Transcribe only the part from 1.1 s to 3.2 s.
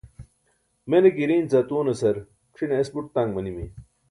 ke iiric ce atuunasar c̣ʰine es buṭ